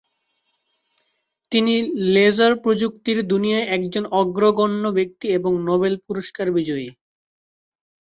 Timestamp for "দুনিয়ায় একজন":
3.27-4.03